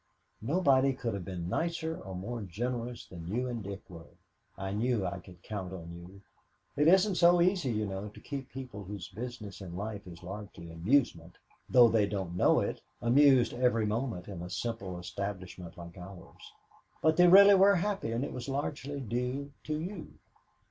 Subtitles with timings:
[0.41, 4.09] "Nobody could have been nicer or more generous than you and Dick were.
[4.57, 6.21] I knew I could count on you.
[6.75, 10.71] It isn't so easy, you know, to keep people whose business in life is largely
[10.71, 11.37] amusement
[11.69, 16.51] though they don't know it amused every moment in a simple establishment like ours.
[17.03, 20.13] But they really were happy, and it was largely due to you."